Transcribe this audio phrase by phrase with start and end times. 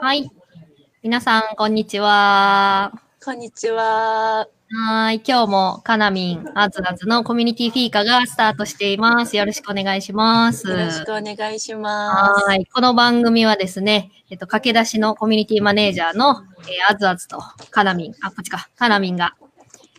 [0.00, 0.30] はい。
[1.02, 2.92] 皆さん、こんにちは。
[3.24, 4.48] こんにちは。
[4.68, 5.22] はい。
[5.26, 9.36] 今日もかなみんあずあずのコミュニティフィーカがスタートしています。
[9.36, 10.68] よろしくお願いします。
[10.68, 12.44] よろしくお願いします。
[12.46, 12.66] はい。
[12.66, 17.38] この番組はですね、えっと、駆け出しのコミュニティマネージャーの、えーあずあずと
[17.70, 19.34] かなみん、あ、こっちか、かなみんが、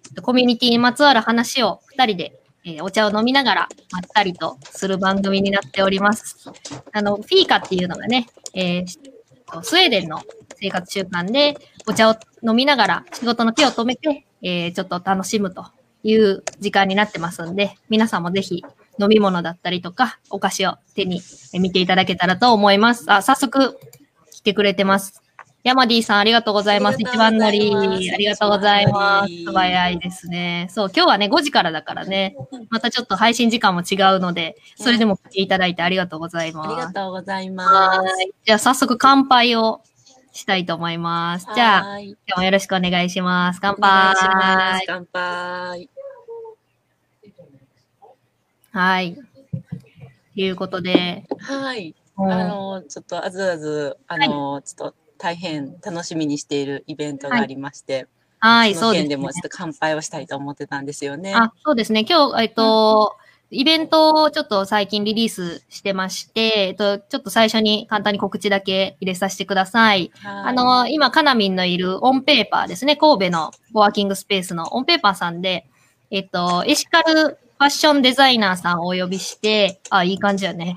[0.06, 6.52] えっとコミュニティにまつわる話を二人で、えーお茶を飲みながらまったりとする番組になっております。
[6.92, 9.13] あの、フィーカっていうのがね、えー
[9.62, 10.22] スウェーデンの
[10.56, 11.58] 生活習慣で
[11.88, 15.66] お茶を飲みながら仕事の手を止めて、えーちょっと楽しむと
[16.04, 18.64] いう時間になってますんで、皆さんもぜひ
[19.00, 21.22] 飲み物だったりとか、お菓子を手に
[21.54, 23.12] 見ていただけたらと思います。
[23.12, 23.80] あ、早速
[24.32, 25.23] 来てくれてます。
[25.64, 26.98] ヤマディさんありがとうございます。
[27.00, 27.74] 一番乗り。
[27.74, 29.32] ありがとうございます。
[29.32, 30.68] 一素早いですね。
[30.70, 32.36] そう、今日はね、5時からだからね、
[32.70, 36.68] またちょっと配信時間も違うので、それでも来ていただいてありがとうございます。
[36.68, 38.24] ありがとうございはます。
[38.24, 38.34] い。
[38.44, 39.82] じゃあ早速乾杯を
[40.34, 41.48] したいと思います。
[41.56, 43.60] じゃあ、はい今日もよろしくお願いします。
[43.62, 44.86] 乾お願いしま杯す。。
[44.88, 45.90] 乾杯。
[48.74, 49.16] はい。
[49.16, 49.22] と
[50.42, 51.96] いうことで、はい。
[52.18, 58.08] うんあの、ちょっとあずあず、あの、ちょっと大変楽しみにしているイベントがありまして、
[58.40, 59.16] はい、そそうでで。
[59.16, 61.34] もちょっと乾杯をしたいと思ってたんですよね。
[61.34, 62.06] あ、そうですね。
[62.06, 63.16] 今日、えっと、
[63.50, 70.12] イベントをちょっと最近リリースしてまして、えっと、ちょっと最初に簡単に告知だけ入れさせてください。
[70.16, 72.98] はいあの、今、カナミンのいるオンペーパーですね。
[72.98, 75.68] 神戸のコワーキングスペースのオンペーパーさんで、
[76.12, 80.76] えっと、エシカルファッションデザイナーさんをお呼びして、あ、いい感じやね。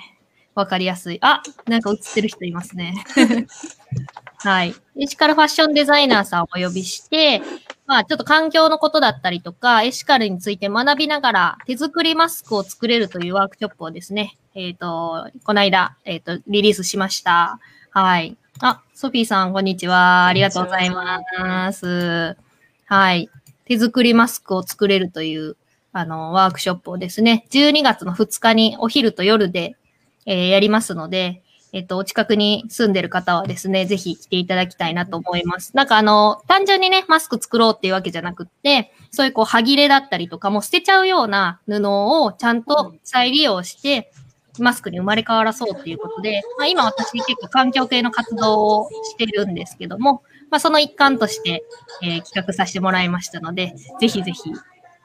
[0.55, 1.19] わかりやすい。
[1.21, 2.95] あ、なんか映ってる人いますね。
[4.39, 4.75] はい。
[4.99, 7.43] エシカルファッションデザイナーさんをお呼びして、
[7.87, 17.61] まあ、ちょっと環境のことだったりとか、エシカルについて学びながら、手作りマスクを作れるというワークショップをですね、えっ、と、この間、えっ、と、リリースしました。
[17.91, 18.37] はい。
[18.61, 20.27] あ、ソフィーさん、こんにちは。
[20.27, 22.37] ありがとうございます。
[22.87, 23.31] はい。
[23.67, 25.57] 手作りマスクを作れるという、
[25.93, 29.77] あの、ワークショップをですね、12月の2日にお昼と夜で、
[30.25, 31.43] えーやりますので、
[31.77, 35.77] えっと、お近くに住んでる方はですね、ぜひ来ていただきたいなと思います。
[35.77, 44.11] なんかあの、単純にね、マスク作ろうっていうわけじゃなくって、そういうこう、歯切れだったりとか、もう捨てちゃうような布をちゃんと再利用して、
[44.59, 51.63] マスクに生まれ変わらそうっていうことで、まあ今私結構環境系の活動をしてるんですけども、まあその一環として、
[52.03, 54.51] えー企画させてもらいましたので、ぜひぜひ、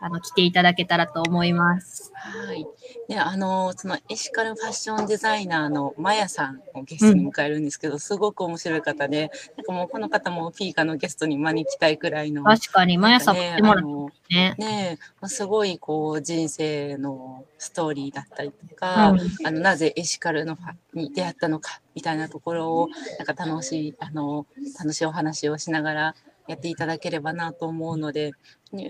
[0.04, 2.12] あの、来ていただけたらと思います。
[2.16, 2.66] はい。
[3.08, 12.44] で、あの、そのエシカルファッションデザイナーのマヤさんをゲストに迎えるんですけど、すごく面白い方で、なんかもうこの方もフィーカのゲストに招きたいくらいの。
[12.44, 14.56] 確かに、まやさん来てもらっあのてね。
[14.58, 24.46] ねえ、まあすごいこう人生のストーリーだったりとか、うんあのなぜエシカルのファに出会ったのかみたいなところをなんか楽しいあの
[24.80, 26.16] 楽しいお話をしながら
[26.48, 28.38] やっていただければなと思うので、ね、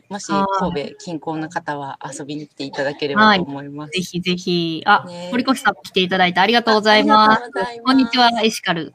[0.09, 3.91] もしはい神戸近郊の方は遊びに来ていただければと思います。
[3.91, 4.83] ぜひぜひ。
[4.85, 7.41] あ、ね堀越さんも来ていただいてありがとうございます。
[7.53, 8.93] ますこんにちは、エシカル。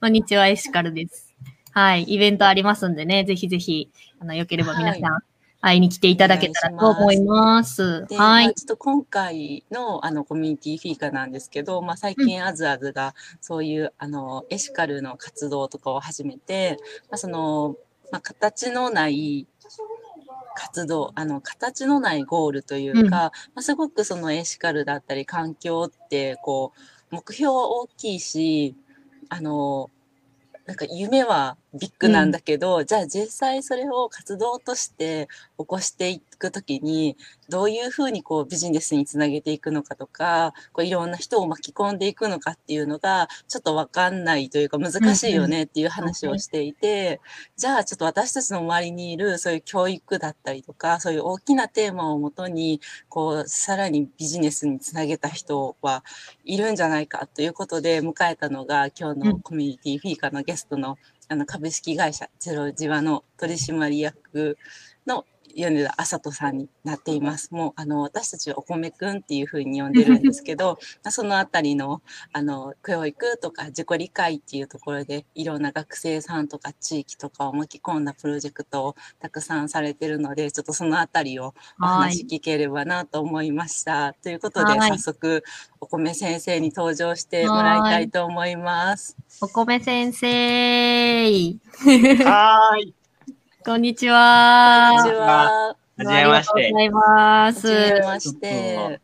[0.00, 1.34] こんにちは、エシカルです。
[1.72, 2.02] はい。
[2.02, 5.20] イベントありますんでね、ぜひぜひ、あの、よければ皆さん、
[5.60, 8.06] 会いに来ていただけたらと思います。
[8.10, 8.16] い。
[8.16, 16.78] まあちょっと今回のあのコミュニティフィーカなんですけど、まあ、最近あずあずがそういうあのエシカルの活動とかを始めて、
[17.10, 17.76] まあ、その、
[18.10, 19.46] まあ、形のない
[20.54, 23.10] 活動、あの、形のないゴールというか、うん。
[23.10, 26.72] まあ、すごくそのエシカルだったり環境って、こ
[27.10, 28.76] う、目標は大きいし、
[29.28, 29.90] あの、
[30.66, 37.16] なんか夢はビッグなんだけど、じゃあ実際それを活動として起こしていくときに、
[37.48, 47.20] どういうふうにこうビジネスにつなげていくのかとか、こういろんな人を巻き込んでいくのかっていうのが、ちょっとわかんないというか難しいよねっていう話をしていて、
[47.56, 56.04] じゃあちょっと私たちの周りにいるそういう教育だったりとか、そういう大きなテーマをもとに、こう、さらにビジネスにつなげた人は
[56.44, 60.98] いるんじゃないかということで迎えたのが今日のコミュニティフィーカのゲストの
[61.32, 64.58] あの株式会社ゼロジワの取締役
[65.06, 65.24] の
[65.54, 67.52] 米田麻人さんになっています。
[67.52, 72.02] もうあの私たちはお米くんっていうふうに呼んでるんですけど、 まあそのあたりの
[72.32, 84.14] あの教育とか自己理解っていうところでいろんな学生さんとか地域とかを巻き込んだプロジェクトをたくさんされてるので、ちょっとそのあたりをお話聞ければなと思いました。
[84.14, 85.44] ということで、はい早速
[85.80, 89.16] お米先生に登場してもらいたいと思います。
[89.40, 91.58] お米先生。
[92.24, 92.99] はーい。
[93.62, 94.88] こんにちは。
[94.96, 95.50] こんにちは。
[95.68, 97.68] はじめましてありがとうございます。
[97.68, 99.00] はじめまして。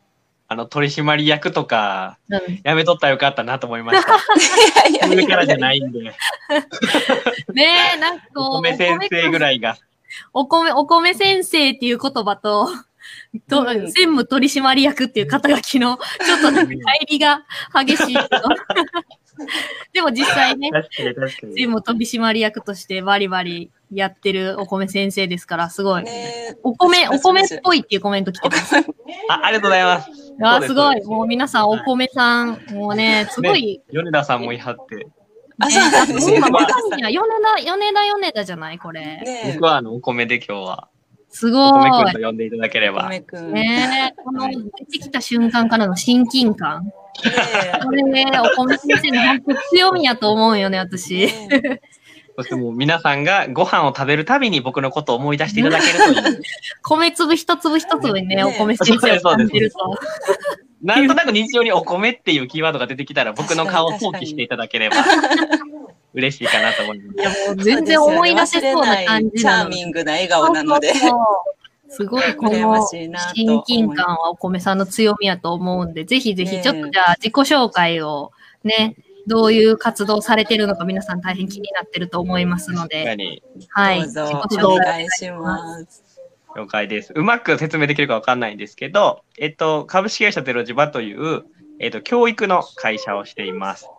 [0.48, 4.14] あの、取締役とか、うんやめとったらよかったなと思いました。
[4.88, 6.00] いやいや上からじゃないんで、
[7.52, 7.66] ね
[7.96, 9.76] え、なんかこう、お米先生ぐらいが。
[10.32, 12.70] お米、お米先生っていう言葉と、
[13.50, 17.44] と、うん専務取締役っていう肩書きの、ちょっとなんか乖離が
[17.84, 18.26] 激しいけど。
[19.92, 21.56] でも実際ね、確かに確か専に。
[21.64, 26.04] 務取締役としてバリバリやってるお米先生ですから、すごい。
[26.04, 27.60] ねお米、お米っい。
[27.62, 28.76] ぽいっていうコメント来てます。
[28.76, 30.10] あ、ありがとうございます。
[30.42, 31.04] あすすごい。
[31.04, 33.80] もう皆さんお米さん、もうね、すごい。
[33.90, 35.06] 米田さんもいはって、
[35.58, 36.36] あ、そうなんですよ。
[36.36, 39.00] 今ま米田さに米田、米田、米田じゃないこれ。
[39.00, 40.88] ね僕はあの、お米で今日は、
[41.30, 42.12] すごお米くんい。
[42.12, 43.08] と呼んでいただければ。
[43.08, 43.52] 米くん。
[43.52, 46.90] ねこの出てきた瞬間からの親近感。
[47.82, 48.26] これね、
[48.58, 51.28] お米先生の本当強みやと思うよね、私。
[52.36, 56.42] ねそしてもう皆さんがご飯を食べるたびに僕のことを思い出していただけるという。
[56.82, 59.78] 米粒一粒一粒にね、ね お米先生を感じると。
[60.82, 64.96] なんとなく日常にお米っていうキーワードが出てきたら僕の顔を確かに想起していただければ
[66.14, 67.22] 嬉しいかなと思いますい。
[67.22, 70.92] や、もう全然思い出せそうな感じチャーミングな笑顔なので。
[71.88, 78.32] すごい、この親近感はお米さんの強みやと思うんで、ぜひぜひ、ちょっとじゃあ自己紹介を
[78.64, 78.96] ね、
[79.26, 84.02] どういう活動されてるのか皆さん大変気になってると思いますので、にはい。
[84.02, 86.04] どうぞお紹介願いします。
[86.56, 87.12] 了解です。
[87.14, 91.44] うまく説明できるかわかんないんですけど、えっと、株式会社ゼロジバという、
[91.78, 93.90] えっと、教育の会社をしています。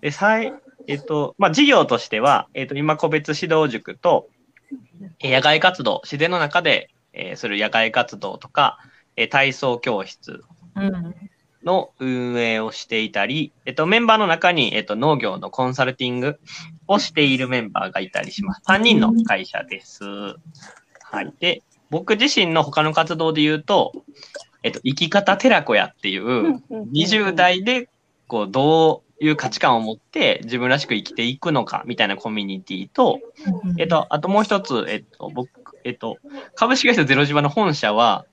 [0.00, 0.52] で、最、
[0.86, 4.28] えっと、まあ、事業としては、えっと、今個別指導塾と、
[5.20, 8.78] え野外活動、自然の中で、えーする野外活動とか、
[9.16, 10.42] えー体操教室
[10.76, 11.14] うん。
[11.64, 16.38] の運営をしていたり、えっと、メンバーの中に、えっと、農業のコンサルティング
[16.86, 18.62] をしているメンバーがいたりします。
[18.66, 20.04] 3人の会社です。
[20.04, 21.32] はい。
[21.40, 23.92] で、僕自身の他の活動で言うと、
[24.62, 27.88] えっと、生き方寺子屋っていう、20代で、
[28.26, 33.20] こう、どういう価値観を持って自分らしく生きていくのかみたいなコミュニティと、
[33.78, 36.18] えっと、あともう一つ、えっと、僕、えっと、
[36.54, 38.26] 株式会社ゼロジバの本社は、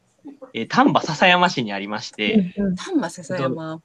[0.54, 3.82] えー丹波篠山市にありまして、うん丹波篠山。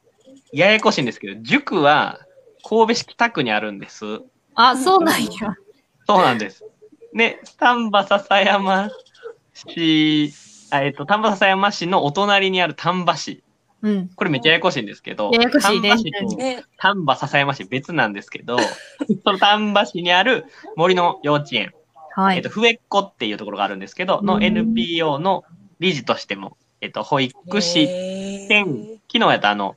[0.52, 2.20] ややこしいんですけど、塾は
[2.68, 4.04] 神戸市北区にあるんです。
[4.54, 5.30] あ、そうなんや。
[6.06, 6.64] そうなんです。
[7.14, 8.90] で、丹波篠山
[9.54, 10.32] 市、
[10.70, 13.42] あえっと、丹波篠山市のお隣にある丹波市。
[13.82, 14.08] うん。
[14.08, 18.58] これめっちゃややこしいんですけど、ややこしいね丹波市とね、丹波篠山市別なんですけど、
[19.24, 20.46] その丹波市にある
[20.76, 21.72] 森の幼稚園、
[22.14, 22.48] はいえっと、。
[22.48, 25.44] 笛っ子っていうところがあるんですけど、のうん NPO の
[25.78, 27.86] 理事としても、えっと、保育士
[28.48, 29.76] 兼、昨日やったあの、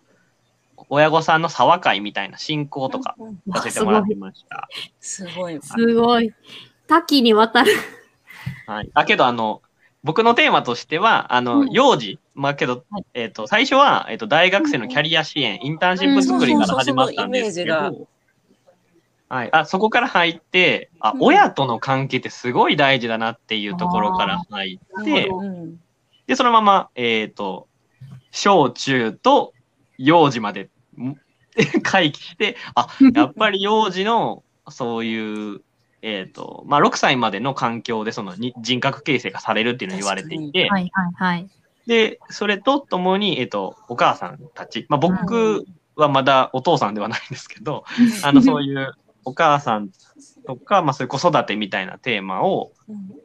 [0.90, 4.68] 親御さんの沢会みたいな進行とかうんさせてもらってました。
[5.00, 5.60] すごい。
[5.62, 6.34] すごい。
[6.88, 7.72] 多岐にわたる。
[8.66, 8.90] はい。
[8.94, 9.62] だけど、あの、
[10.04, 18.08] 僕のテーマとしては、あの、うん幼児、まあけどはい、えっ、と、最初は、えっ、と、大学生のキャリア支援、インターンシップ作りから始まったんですけど、
[19.28, 19.50] はい。
[19.52, 25.80] あ、そこから入って、あ、うん親との関係ってすごい大事だなっていうところから入ってうん
[26.30, 27.68] で、そのまま、えっ、と、
[28.30, 29.54] 小中と
[29.98, 31.16] 幼児までん
[31.82, 35.62] 回帰して、あ、やっぱり幼児の、そういう、
[36.04, 41.50] えっ、と、まあ、6歳までの環境で、そのに人格形成がされるっていうのを言われていて、はいはいはい。
[41.88, 45.66] で、それとともに、えっ、と、お母さんたち、まあ、僕
[45.96, 47.86] はまだお父さんではないんですけど、
[48.24, 48.94] あの、そういう
[49.26, 49.90] お母さん
[50.46, 52.72] とか、まあ、そういう子育てみたいなテーマを、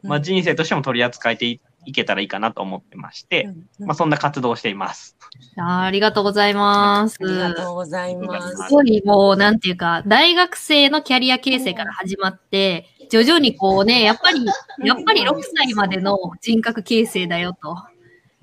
[0.02, 3.48] まあ、人生としても取り扱えていいけたらいいかなと思ってまして、
[3.78, 5.16] まあ、そんな活動をしています。
[5.56, 7.18] あーありがとうございます。
[7.20, 8.70] ありがとうございますす。
[8.70, 14.44] ごいもう、なんていうか、大学生のキャリア形成から始まって、徐々にこうね、やっぱり、
[14.84, 17.76] やっぱり6歳までの人格形成だよと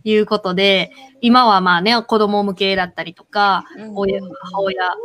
[0.04, 4.96] いうことで、今はまあね、子供向けだったりとか、親、母親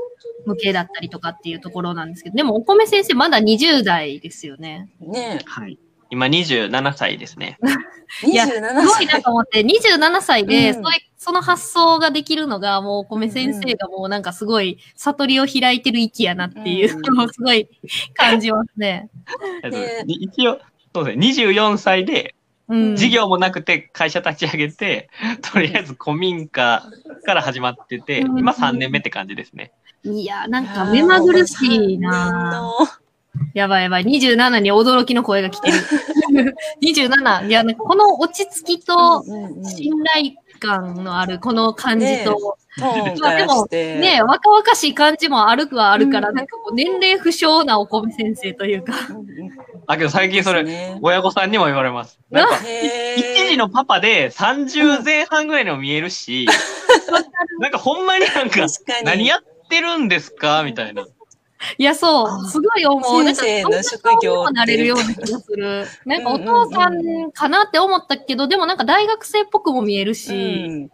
[0.47, 4.89] 向けだったりとかっていうところなんですけど、でもお米先生まだ20代ですよね。
[5.01, 5.79] ねはい。
[6.11, 7.59] 今27歳ですね。
[8.25, 9.07] え、 いや27すごい歳。
[9.07, 17.69] なと思って、27歳で、うんそれその発想ができるのが、もうお米先生がもうなんかすごい悟りを開いてる域やなっていうのをすごい
[18.15, 19.11] 感じますね。
[20.07, 20.61] 一応、
[20.95, 22.37] そうですね、24歳で
[22.69, 22.97] うん。
[22.97, 25.09] 事業もなくて会社立ち上げて、
[25.43, 26.85] とりあえず古民家
[27.25, 29.73] から始まってて、うん今3年目って感じですね。
[30.05, 32.87] いや、なんか目まぐるしいな
[33.55, 34.05] やばいやばい。
[34.05, 35.79] 27に驚きの声が来てる。
[36.83, 37.49] 27。
[37.49, 39.23] いや、この落ち着きと
[39.65, 43.95] 信頼感のあるこの感じと、トーンからして。
[43.99, 48.93] ね若々しい感じもあるくはあるから、うんなんかこう年齢不詳なお米先生というか。
[49.87, 52.19] あ、けど最近それ、ね親御さんにも言われます。
[52.31, 52.57] なんか、
[53.17, 56.47] 一時のパパで30前半ぐらいにも見えるし、
[57.61, 58.67] なんかほんまになんか。
[59.05, 60.63] 何やってるんですか？
[60.65, 61.07] みたいな。
[61.79, 63.25] いや、そう、すごい思う。
[63.25, 65.87] なんか、先生の職業なれるような気がする。
[66.07, 70.33] なんか、お父さんかなって思ったけど、でもなんか大学生っぽくも見えるうし、
[70.69, 70.91] ん。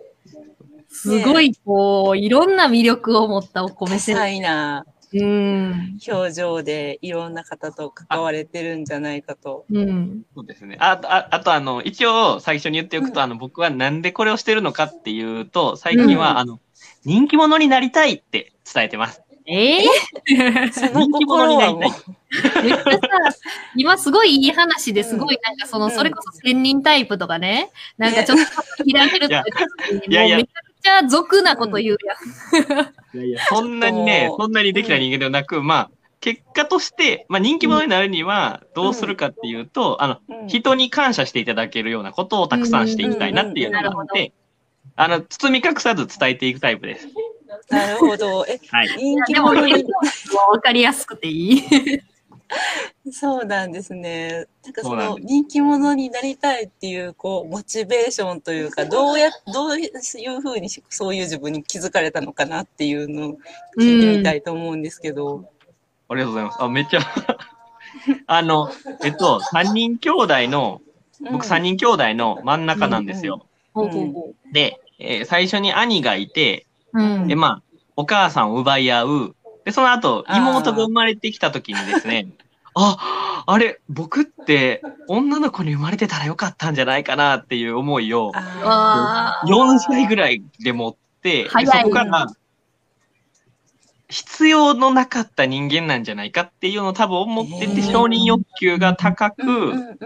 [0.88, 4.20] すごい、こう、いろんな魅力を持ったお多米先生。
[4.20, 5.98] 彩なうん。
[6.08, 9.66] 表情でいろんな方と関われてるんじゃないかと。
[9.70, 10.22] うん。
[10.34, 10.76] そうですね。
[10.80, 16.60] あああと、あの、一応最初に言っておくと、うんあの、僕はなんでこれをしてるのかっていうと、最近は、うんあの、
[17.04, 19.22] 人気者になりたいって伝えてます。
[19.46, 19.86] ええ
[20.72, 22.82] その心はもう、めっちゃ
[23.32, 23.38] さ、
[23.76, 25.90] 今すごいいい話ですごいなんかその、うん。
[25.92, 29.44] それこそ千人タイプとかね、なんかちょっと開けるとか、
[30.08, 33.16] いやいやめちゃくちゃ俗なこと言うやん。
[33.16, 40.48] いやいや、そんなにねそ、んなにできた人間ではなく、まあ、結果として、まあ、人気者になるにはどうするかっていうと、あの、うん。
[40.48, 44.32] 人に感謝していただけるようなことをたくさんしていきたいなっていうのがあって、
[44.94, 47.08] あの、包み隠さず伝えていくタイプです。
[47.72, 48.44] なるほど。
[48.46, 48.88] え、はい。
[48.98, 49.84] 人気でも、者に、
[50.52, 51.62] わかりやすくていい。
[53.10, 54.46] そうなんですね。
[54.64, 63.32] なんかその人気者になりたいっていう、こう、モチベーションというか、どうや、どういうふうにそういう自分に気づかれたのかなっていうのを
[63.78, 65.48] 聞いてみたいと思うんですけど。
[66.08, 66.62] ありがとうございます。
[66.62, 67.00] あ、めっちゃ、
[68.26, 68.70] あの、
[69.02, 70.80] えっと、3人兄弟の、
[71.30, 73.46] 僕3人兄弟の真ん中なんですよ。
[73.72, 77.00] ほうほうほで、えー最初に兄がいて、う。
[77.00, 77.28] うん。
[77.28, 77.62] で、まあ、
[77.96, 79.36] お母さんを奪い合う。
[79.64, 82.28] で、その後、妹が生まれてきた時にですね、
[82.74, 92.26] あ、あれ、僕って女の子に生まれてたらよかったんじゃないかなっていう思いを、ああ4歳ぐらいで持って、そこから、
[94.08, 99.98] 必要のなかった人間なんじゃないかっていうのを多分思ってて、承認欲求が高く、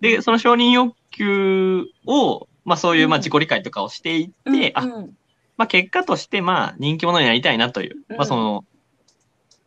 [0.00, 5.16] で、その承認欲求を、まあそういうまあ自己理解とかをしていって、あう、ん
[5.56, 8.64] まあ結果としてまあ人気者になりたいなという、うんまあその、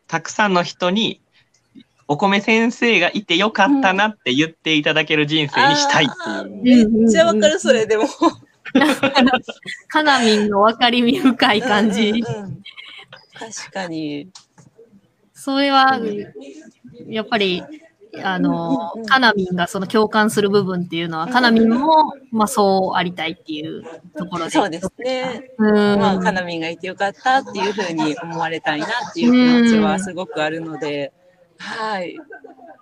[0.07, 1.21] たくさんの人に、
[2.07, 6.89] お米先生がいてよかったなって言っていただける人生にしたいっていう。
[6.89, 8.05] めっちゃわかる、それでも。
[9.87, 12.09] かなみんの分かりみ深い感じ。
[12.09, 12.63] うんうんうん
[13.37, 14.29] 確かに。
[15.33, 15.99] それは、
[17.07, 17.61] やっぱり、
[18.23, 23.83] あのうんうん、かなみんがその共感する部分っていうのは、うんかなみんも、まあそうありたいっていう
[24.17, 24.51] ところで。
[24.51, 25.51] そうですね。
[25.57, 25.99] うん。
[25.99, 31.11] まあ、かなみんがいてよかったっていうふうに思われたいなっていう気持ちはすごくあるので、
[31.57, 32.17] はい。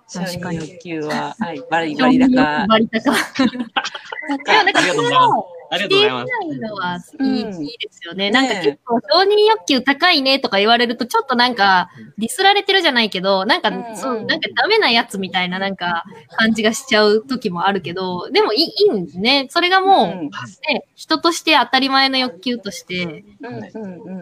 [0.06, 2.66] 承確かに認欲求は、はい、バリバリだか。
[2.68, 3.10] バリ高。
[3.10, 7.16] なんでもなんか、かあり否がとうございます。
[7.18, 8.30] 定しないのはいい,、ですよね。
[8.30, 16.04] ねなんか結構承認欲求高いねとか言われるとちょっとなんかディスられてるじゃないけど、なんか、うんうんそうなんかダメなやつみたいななんか
[16.36, 19.46] 感じがしちゃう時もあるけど、でもいいいいんですね。
[19.50, 20.30] それがもう、うん
[20.68, 23.24] ね、人として当たり前の欲求として。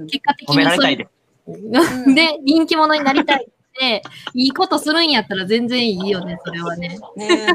[0.09, 0.89] 結果的にそ。
[0.89, 1.09] うん
[2.15, 4.03] で、人気者になりたいって、
[4.35, 6.99] いいことするんやったら全然いいよね、それはね。
[7.17, 7.47] ね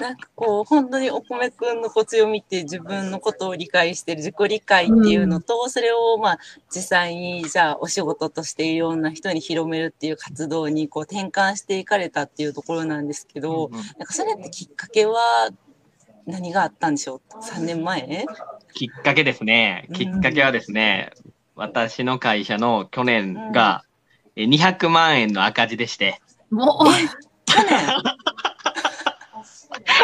[0.00, 6.38] なんかこう、本当にお米くんのこ強みって自分のことを理解してる自己理解っていうのと、それをまあ
[6.74, 13.82] 実際にじゃあお仕事としていろんな人に広めるっていう活動にこう転換していかれたっていうところなんですけど、うんうん。
[13.82, 15.50] なんかそれってきっかけは
[16.26, 18.26] 何があったんでしょう ?3 年前？
[18.72, 19.88] きっかけですね。
[19.92, 21.12] きっかけはですね、
[21.56, 23.84] 私の会社の去年が
[24.36, 26.20] え200万円の赤字でして、
[26.50, 26.86] もう、
[27.46, 27.70] 去年？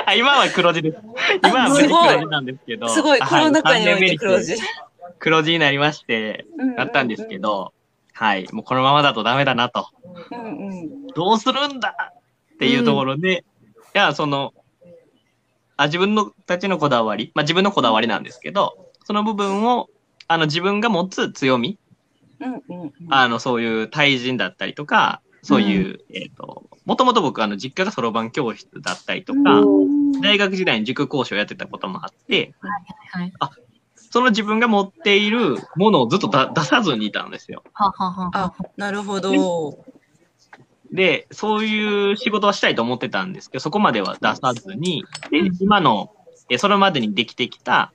[0.07, 0.99] あ今は黒字です。
[1.45, 4.55] 今は無事黒字なんですけど、すごい、コロナ禍において黒字。
[5.19, 6.47] 黒字になりまして、
[6.77, 7.73] なったんですけど、
[8.13, 9.89] はい、もうこのままだとダメだなと。
[10.31, 11.07] うんうん。
[11.09, 12.13] どうするんだ
[12.55, 13.45] っていうところで、
[13.95, 14.55] いや、その、
[15.77, 19.89] あ自分のたちのこだわり、まあ自分のこだわりなんですけど、その部分を、
[20.29, 21.79] あの自分が持つ強み、
[22.41, 22.93] うんうん。
[23.09, 29.63] あのそういう対人だったりとか、そういう、えっ、と、もともと僕、あの、実家がそろばん教室だったりとか、
[30.21, 32.53] 大学時代に塾講師をやってたこともあって、
[33.13, 33.33] はい。
[34.11, 37.63] その自分が持っているものをずっとだ出さずにいたんですよ。
[37.75, 39.85] はははあ、なるほど。
[40.91, 46.11] で、そういう仕事はしたいと思ってたんですけど、そこまでは出さずに、で、今の、
[46.49, 47.93] えそれまでにできてきた、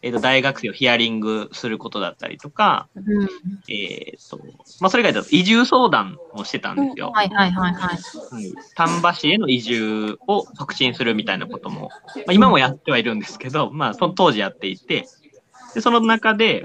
[0.00, 3.28] えっ、と、大学生をヒアリングすることだったりとか、うん。
[3.68, 4.38] えっ、と、
[4.80, 7.10] まあ、それ以外だと移住相談をしてたんですよ。
[7.12, 8.34] はいはいはいはい。
[8.34, 15.08] はい丹波市への移住を促進するみたいなことも、まあ、今もやってはいるんですけど、まあ、その当時やっていて、
[15.74, 16.64] で、その中で、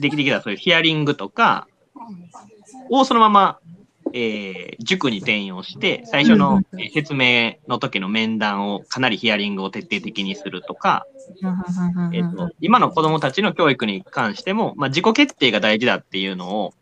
[0.00, 1.66] できてきたそういうヒアリングとか
[2.90, 3.58] をそのまま、
[4.12, 11.06] えー塾に転用して、最初のえー説明の時の面談をかなりヒアリングを徹底的にするとか、
[12.12, 16.74] えっと、今の子供たちの教育に関しても、まあ、自己決定が大事だっていうのを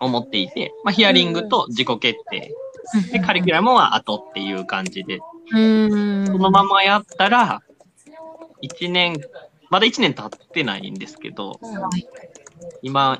[0.00, 2.52] 思っていて、まあ、ヒアリングと自己決定、
[3.12, 5.20] で、カリキュラムは後っていう感じで、
[5.52, 6.26] うん。
[6.26, 7.62] そのままやったら、
[8.62, 9.20] 1年、
[9.70, 11.58] まだ1年経ってないんですけど、
[12.82, 13.18] 今、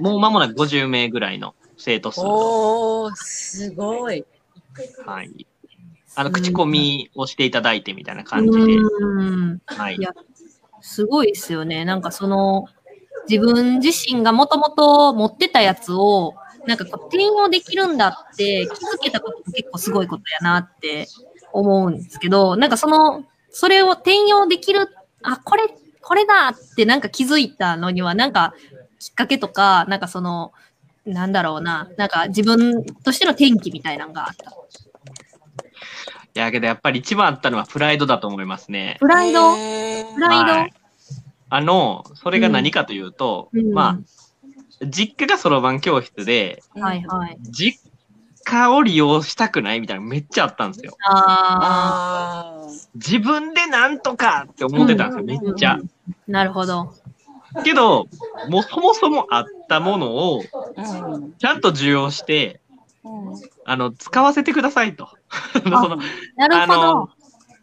[0.00, 1.54] もう間もなく50名ぐらいの
[1.86, 4.24] 生徒数の、おー、すごい。
[5.06, 5.46] はい。
[6.16, 9.60] あの、口コミをしていただいてみたいな感じで、うん。
[9.66, 10.02] はいい。
[10.02, 10.12] や
[10.80, 11.84] すごいですよね。
[11.84, 12.66] なんかその、
[13.28, 16.34] 自分自身がもともと持ってたやつを、
[16.66, 21.06] なんかこう転用できるんだって気づけたことも結構すごいことやなって
[21.52, 24.88] 思うんですけど、なんかその、それを転用できる、
[25.22, 25.62] あ、これ、
[26.02, 28.54] これだってなんか気づいたのには、なんか
[28.98, 30.52] きっかけとか、なんかその、
[31.06, 34.50] なんだろうな、なんか自分としての転機みたいなのがあった。
[34.50, 38.98] いやけどやっぱり一番あったのはプライドだと思いますね。
[39.00, 39.54] プライド？
[39.54, 40.52] プライド？
[40.52, 40.72] はい
[41.48, 44.00] あの、それが何かというと、うんま
[44.82, 47.38] あ、実家がそろばん教室で、はいはい。
[47.40, 47.80] 実
[48.42, 50.96] 家を利用したくないみたいなのめっちゃあったんですよ。
[51.08, 55.76] ああ自分でなんとかって思ってたんですよ、めっちゃ。
[55.76, 55.88] ー、
[56.26, 56.92] なるほど。
[57.64, 58.08] けど、
[58.48, 60.42] もうそもそもあったものを、
[61.38, 62.60] ちゃんと受容して、
[63.04, 65.08] うんあの、使わせてくださいと。
[65.64, 65.96] その
[66.36, 67.08] なるほどあの。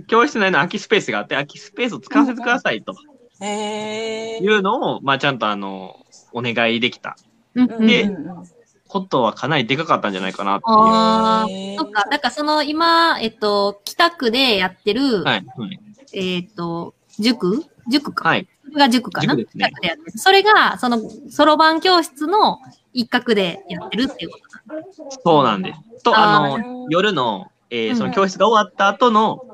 [0.07, 2.95] 教室内の空きスペースがあって、空きスペースを使わせてくださいと
[3.39, 7.15] へーいうのを、まあちゃんとあの、お願いできた
[7.55, 8.47] うんうんでうんうん
[8.93, 10.77] ことはかなりでかかったんじゃないかなっていう。
[10.77, 11.47] ああ、
[11.79, 12.07] そっか。
[12.11, 15.45] だからその今、えっと、北区でやってる、はい。
[15.57, 15.79] はい。
[16.13, 17.65] えっと、塾？
[17.87, 18.29] 塾か。
[18.29, 18.47] はい。
[18.73, 19.35] それが塾かな？
[19.35, 20.17] 塾ですね北区でやってる。
[20.17, 20.99] それが、その、
[21.29, 22.59] そろばん教室の
[22.91, 24.87] 一角でやってるっていうことなんだ
[25.23, 26.03] そうなんです。
[26.03, 29.45] と、あの、夜の、えうんーその教室が終わった後の、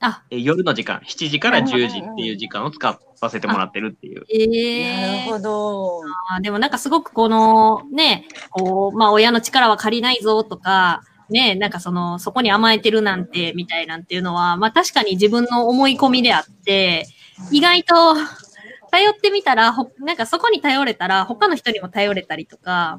[0.00, 2.86] あ、えー夜の時間、7時から10時っていう時間を使
[3.20, 4.24] わせてもらってるっていう。
[4.30, 6.00] ええなるほど。
[6.30, 17.06] あーでもなんかすごくこの、ね、こう、まあ親の力は借りないぞとか、ね、なんかその、そこに甘えてるなんて、みたいなんていうのは、まあ確かに自分の思い込みであって、
[17.52, 18.14] 意外と、
[18.90, 22.98] 頼ってみたら、ほなんかそこに頼れたら、他の人にも頼れたりとか、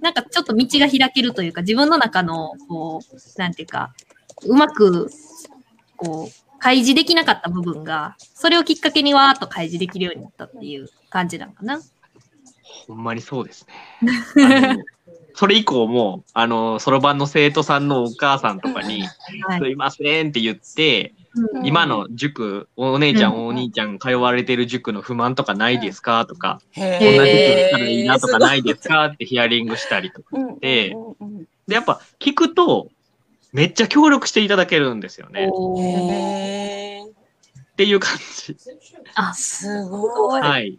[0.00, 3.94] なんかちょっと道が開けるというか、自分の中の、こう、なんていうか、
[4.44, 5.10] うまく、
[5.96, 11.80] こう、開示できなかった部分が、それをきっかけにわーっと開示できるようになったっていう感じなのかな。
[12.86, 13.66] ほんまにそうです
[14.02, 14.78] ね。
[15.34, 26.26] それ以降も、あの、そろばんの生徒さんのお母さんとかに、はいすいませんって言って、うん今の塾、お姉ちゃん、うんお兄ちゃん通われてる塾の不満とかないですか？
[26.26, 29.06] とか、へこんな塾ーだったらいいなとかないですか？
[29.06, 30.28] ってヒアリングしたりとか。
[30.32, 32.88] うんでうんうんで、やっぱ聞くと、
[33.52, 35.48] めっちゃ協力していただけるんですよね。
[37.06, 38.56] っていう感じ。
[39.14, 40.40] あ、すごい。
[40.40, 40.76] はい。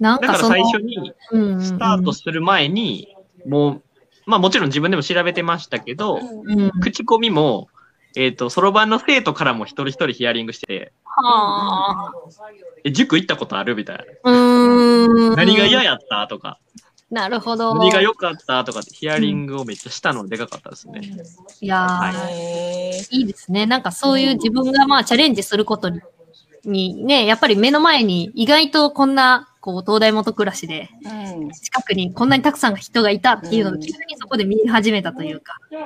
[0.00, 1.12] なんだから最初に、
[1.62, 3.14] スタートする前に、
[3.46, 3.82] もう、
[4.26, 6.70] まあもちろん自分でも調べてましたけど、うんうん。
[6.80, 7.68] 口コミも、
[8.16, 12.12] えっ、と、そろばんの生徒からも一人一人ヒアリングして、はあ。
[12.84, 13.76] え、塾行ったことある？
[13.76, 14.04] みたいな。
[14.32, 15.36] うーん。
[15.36, 16.26] 何が嫌やった？
[16.26, 16.58] とか、
[17.10, 17.74] なるほど。
[17.74, 18.64] 何が良かった？
[18.64, 21.00] とかってヒアリングをめっちゃしたのでかかったですね。
[21.60, 23.66] いやー、はいいいですね。
[23.66, 26.00] なんかそういう自分がまあチャレンジすることに、
[26.64, 31.08] にね、やっぱり目の前に意外とこんな、こう、東大元暮らしで、う
[31.46, 35.58] ん近くにこんなにたくさん人がいたっていうのをうん急にそこで見始めたというか。
[35.70, 35.80] いや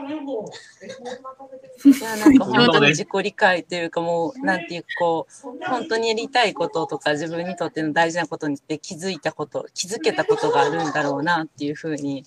[2.17, 12.25] なんか本当に自己理解というかもうなんていうこう本当にやりたいこととか自分にとっての大事なことにって気づいたこと気づけたことがあるんだろうなっていうふうに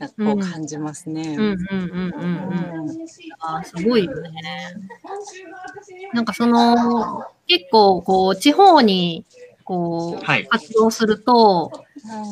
[0.00, 1.36] なんかこう感じますね。
[1.38, 2.88] うんうんうんうんうん。
[2.88, 2.96] うん
[3.40, 4.30] あーすごいよね。
[6.14, 9.24] なんかその、結構こう、地方に、
[9.70, 10.48] こう、はい。
[10.48, 11.70] 活動すると、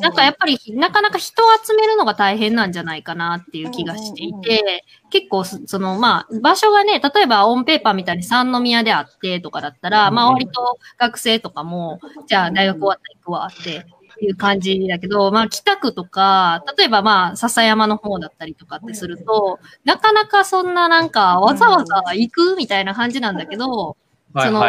[0.00, 13.86] なんかやっぱりなかなか人を集めるのが大変なんじゃないかなっていう気がしていて、結構そそのまあ場所がね、例えばオンペーパーみたいに三宮であってとかだったら、まあ割と学生とかも、じゃあ大学終わったら行くわって
[14.20, 23.96] いう感じだけど、まあ北区とか、例えばまあ笹山の方だったりとかってすると、なかなかそんななんかわざわざ行くみたいな感じなんだけど、
[24.34, 24.60] その、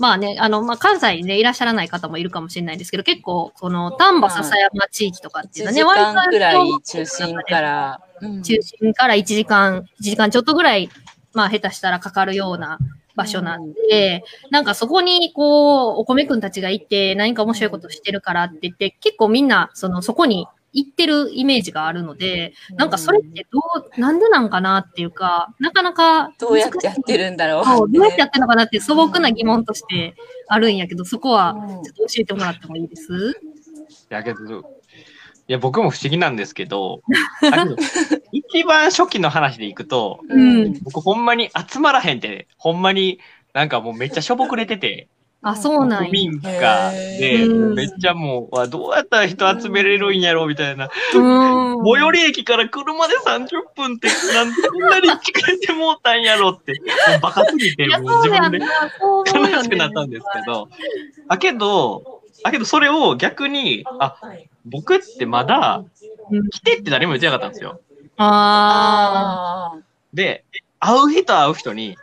[0.00, 8.00] まあね、あの、まあ、関西にね、いらっしゃらない方もいるかもしれないですけど、結構、この丹波篠山地域とかっていう1のはね、時間くらい割と中心から。
[8.22, 10.88] うん中心から1時間、1時間ちょっとぐらい、
[11.34, 12.78] まあ、下手したらかかるような
[13.14, 23.58] 場所なんで、なんかそこにこう、お米くんたちが行って何か面白いことしてるからって言って、結構みんな、その、そこに行ってるイメージがあるので、なんかそれってど
[23.96, 27.90] う、なんでなんかなっていうか、なかなか、どうやってやってるんだろう。
[27.90, 30.14] どうやってやってるのかなって素朴な疑問として
[30.46, 31.68] あるんやけど、そこはうん。
[31.82, 33.40] ちょっと教えてもらってもいいです？
[34.08, 34.62] やけど、い
[35.48, 37.02] や、僕も不思議なんですけど、
[37.42, 37.76] だけど
[38.30, 40.78] 一番初期の話でいくと、うん。
[40.84, 43.18] 僕ほんまに集まらへんって、ほんまに
[43.52, 45.08] なんかもうめっちゃしょぼくれてて、
[45.42, 46.10] あ、そうなんや。
[46.10, 50.90] 古民家で、めっちゃもう、わどうやったら人集めれるんやろうみたいな。
[51.12, 56.74] 最寄り駅から車で30分って、なんこんなに近いてもうたんやろって、
[57.22, 58.58] バカすぎて、もう自分で。
[58.58, 60.68] 悲しくなったんですけど、
[61.28, 64.16] あけど、あけどそれを逆に、あ、
[64.66, 65.84] 僕ってまだ
[66.52, 67.80] 来てって誰も言ってなかったんですよ。
[68.18, 69.78] ああ。
[70.12, 70.44] で、
[70.78, 71.96] 会う人会う人に、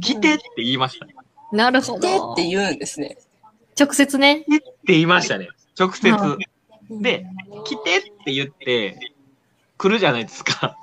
[0.00, 1.06] 来てって言いました。
[1.52, 2.32] なるほでど。
[2.32, 3.18] って言うんですね。
[3.78, 4.44] 直接ね。
[4.48, 5.48] 来てって言いましたね。
[5.78, 6.10] 直接。
[6.10, 6.38] うん
[7.00, 7.24] で、
[7.64, 8.98] 来てって言って、
[9.78, 10.76] 来るじゃないですか。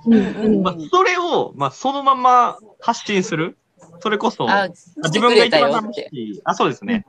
[0.63, 3.57] まあ、それを、まあ、そのまま発信する。
[3.99, 4.69] それこそ、あ、
[5.03, 5.99] 自分が一番楽し。
[6.11, 6.41] い。
[6.43, 7.05] あ、そうですね。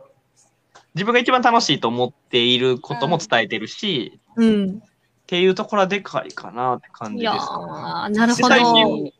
[0.94, 4.70] 自分が一番楽しいと思っていることも伝えてるし、うん。
[4.70, 4.80] っ
[5.26, 7.46] ていうところはでかいかなって感じいやです。
[7.46, 8.74] ー、なるほ最ど。
[8.74, 9.12] 近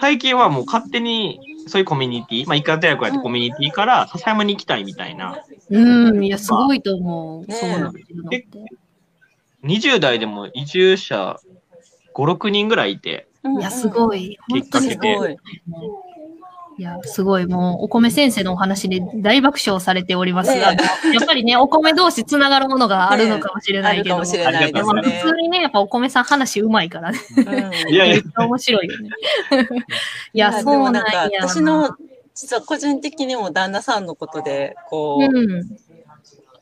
[0.00, 6.24] 最近はもう勝手に、そういうコミュニティ、まあ、一貫大学やってコミュニティから笹山に行きたいみたいな、うん。
[6.24, 7.46] いや、すごいと思う。
[7.46, 8.46] ねそうなってるのって。
[9.64, 11.38] 20代でも移住者
[12.14, 14.38] 5、6人ぐらいいて、うんいや、すごい。
[14.48, 16.11] 本当にきっかけですご
[16.78, 16.82] い。
[16.82, 17.46] いや、すごい。
[17.46, 20.82] もう、お米先生のお話で大爆笑されておりますが、ね
[21.12, 25.28] やっぱりね、お米同士つながるものがあるのかもしれないけど、あるかもしれないですまあね普。
[25.28, 27.18] 通にね、やっぱお米さん話うまいからね。
[27.36, 29.10] うんいやいやめっちゃ面白いよね。
[30.32, 31.30] いや、でそうなんや。
[31.40, 31.96] 私の
[32.34, 35.76] 実は個人的にも旦那さんのことでこう、うん。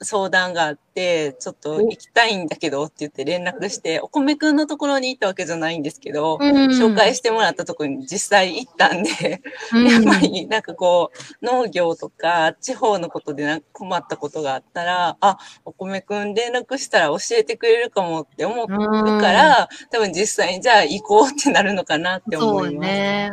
[0.02, 6.52] 相談があってちょっと行きたいんだけどって言って連絡してお米くんのところに行ったわけじゃないんですけど、うん。
[6.68, 9.86] 紹介してもらったところに実際行ったんで、うん。
[9.86, 11.10] やっぱりなんかこ
[11.42, 22.88] う農業とか地方のことでなんか困ったことがあったらあお米くん連絡したら教えてくれるかもって思うから、多分実際にじゃあ行こうってなるのかなってそう思います。
[22.88, 23.32] ね。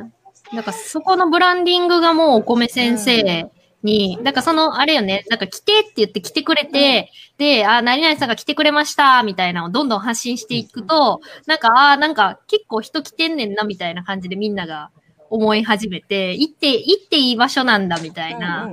[0.53, 3.49] なんかそこのブランディングがもうお米先生
[3.83, 14.89] に、なんかその、あれよね、なんか来てって言って来てくれて、で、あ、何々さんが来てくれました、みたいなのをどんどん発信していくと、なんか、あ、なんか結構人来てんねんな、みたいな感じでみんなが
[15.29, 18.71] 思い始めて、行って、行っていい場所なんだ、みたいな、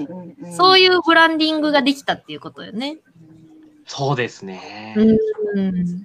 [0.56, 2.98] そういいうブランディングができたっていうことよね。
[3.86, 4.94] そうですね。
[4.96, 6.02] うん。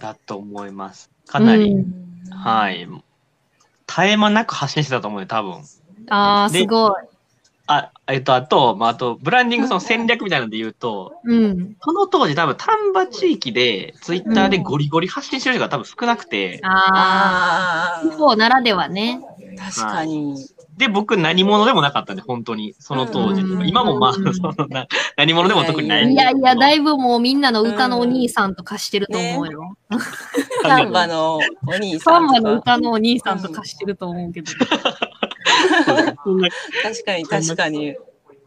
[0.00, 1.10] だと思います。
[1.26, 2.86] かなり、うんはい。
[3.86, 5.62] 絶え間なく発信してたと思うよ、多分。
[6.08, 6.92] ああ、ですごい。
[7.72, 11.76] あ、えっと、あと、まあ、あと、ブランディングその戦略みたいなので言うと、うん。
[11.80, 19.20] その当時多分丹波地域で、ツイッターでゴリゴリ発信してる人が多分少なくて、ああ、あ地方ならではね。
[19.60, 20.34] あ、確かに。
[20.78, 23.42] で、僕何者でもなかったんで、本当に、その当時。
[23.42, 29.76] うん今もまあ、うんそのな何者でも特にないんいやいや、だいいぶもうみんなの歌のお兄さんと貸してると思うよ。
[30.62, 32.50] サンバのお兄サンバさんとか。
[32.50, 34.50] の歌のお兄さんと貸してると思うけど。
[36.82, 37.96] 確かに確かに。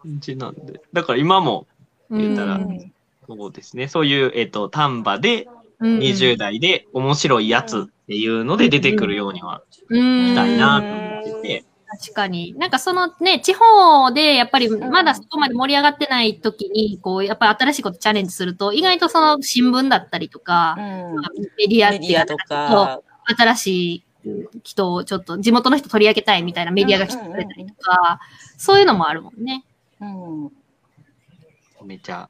[0.03, 0.81] 感じなんで。
[0.91, 1.67] だから今も、
[2.11, 2.93] 言ったらうん
[3.25, 5.47] そうですね、そういう、えっと、丹波で、
[5.79, 11.65] うん20代で面白いやつっていうので出てくるようにはうんしたいなと思ってて、
[11.99, 12.53] 確かに。
[12.57, 21.15] なんかそのね、地方でやっぱりまだそこまで盛り上がってない時に、こう、やっぱ新しいことチャレンジすると、意外とその新聞だったりとか、うん
[21.57, 23.01] メディアっていうかメディアとか。
[23.25, 24.03] 新しい
[24.63, 28.19] 人をちょっと地元の人取り上げたいみたいなメディアが来てくれたりとか、
[28.57, 29.65] そういうのもあるもんね。
[29.99, 30.51] うん。
[31.85, 32.29] めっちゃ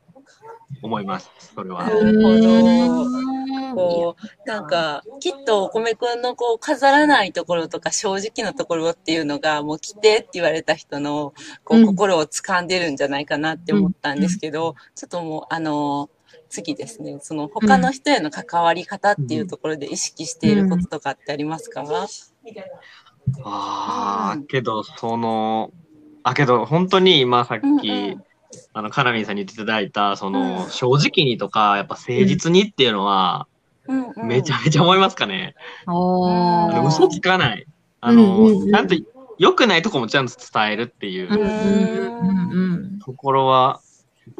[0.81, 1.83] 思います、それは。
[1.83, 3.75] なるほどうん。
[3.75, 4.67] こう、なん。
[4.67, 6.21] か、きっとお米くん。
[6.21, 11.85] のこう、飾らないところとか正直なところっていうのが、もう来てって言われた人の、こう、うん。
[11.85, 12.67] 心を掴ん。
[12.67, 12.95] でるん。
[12.95, 14.19] じゃないかなって思ったん。
[14.19, 16.09] ですけど、ちょっともう、あの、
[16.53, 21.83] 次ですね、その他の人への関わり方っていうところで意識していることとかってありますか、
[23.43, 25.71] ああ、うんけど、その、
[26.21, 28.23] あ、けど、本当に今さっき、うんうん。
[28.73, 30.69] あの、カナミンさんに言っていただいた、その、うん。
[30.69, 33.47] 正直にとか、やっぱ誠実にっていうのは、
[33.87, 34.27] うんうん。
[34.27, 35.55] めちゃめちゃ思いますかね。
[35.87, 37.65] おあのー嘘つかない。
[37.99, 38.71] あの、うんうんうん。
[38.71, 38.95] ちゃんと、
[39.39, 42.99] 良くないとこもちゃんと伝えるっていううんうんうん。
[42.99, 43.81] ところは、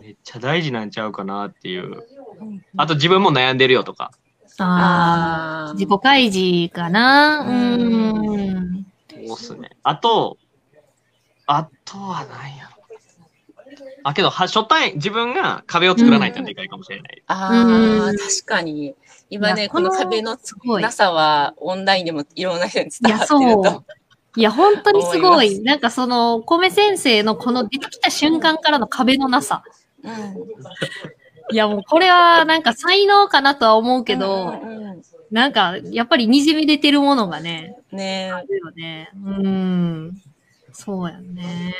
[0.03, 2.03] めっちゃ大事なんちゃうかなっていう。
[2.41, 4.11] うんあと、自分も悩んでるよとか。
[4.57, 7.45] ああ、自己開示かな。
[7.47, 8.85] うん。
[9.27, 9.77] そうっすね。
[9.81, 10.37] あと、
[11.45, 12.83] あとは何やろ。
[14.03, 17.23] あ、けど、は初対、自分が壁を作らないとでかいかもしれない。
[17.27, 18.95] ああ、うん確かに。
[19.29, 23.83] 今ね、この壁のすごいなさはオンラインでもいろんな人に伝わってるいやそと。
[24.35, 25.61] いや、本当にすごい。
[25.61, 29.63] なんかその、米先生のこの出てきた瞬間からの壁のなさ。
[30.03, 30.53] うん
[31.51, 34.83] いや、もうこれはなんか才能かなとは思うけど、うんうん
[35.31, 39.09] なんか、やっぱり滲み出てるものがね、ねあるよね。
[39.15, 40.21] うん。
[40.71, 41.73] そうやね。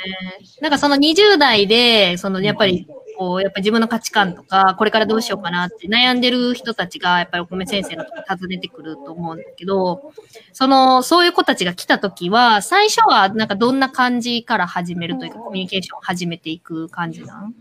[0.60, 10.12] なんかその20代で、そのやっぱり、こう、やっぱ自分の価値観とか、これからどうしようかなって悩んでる人たちが、やっぱりお米先生のとこ訪ねてくると思うんだけど、
[10.52, 17.54] その、そういう子たちが来た時は、最初はなんかどんな感じから始めるというか、コミュニケーションを始めていく感じなん？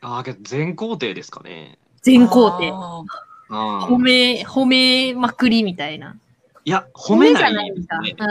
[0.00, 1.78] ああ、けど全工程ですかね。
[2.02, 3.04] 全工程。
[3.48, 6.16] 褒め、褒めまくりみたいな。
[6.64, 8.14] いや、褒めないじゃないですね。
[8.14, 8.26] か。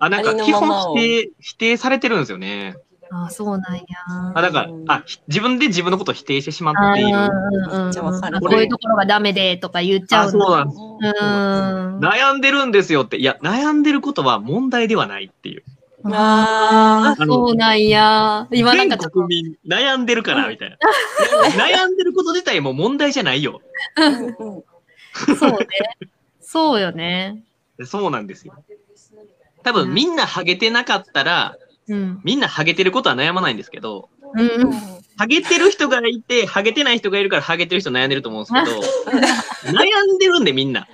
[0.00, 2.76] あ、なんか基本否定、否定されてるんですよね。
[3.10, 3.82] あそうなんや。
[4.34, 7.10] あ、だから、あ、ひ自分で自分のことを否定してしまっている。
[8.40, 10.44] こういうところがダメでとか言っちゃあ、うの。
[10.46, 10.80] そうなんです。
[10.80, 11.98] うん。
[12.00, 13.18] 悩んでるんですよって。
[13.18, 15.62] いや、悩んでることは問題ではないっていう。
[16.12, 18.46] ああ、そうなんや。
[18.52, 20.76] 今なん全かちょっと、国民悩んでるから、みたいな。
[21.56, 23.62] 悩んでること自体も問題じゃないよ。
[25.38, 25.66] そうね。
[26.40, 27.42] そうよね。
[27.84, 28.54] そうなんですよ。
[29.62, 31.56] 多分みんなハゲてなかったら、
[31.88, 32.20] うん。
[32.22, 34.72] みんなハゲてることは悩まないんですけど、うんうん。
[35.16, 40.86] ハゲてる人がいて、ハゲてない人がいるからハゲてる人悩んでると思うんですけど、 悩んでるんでみんな。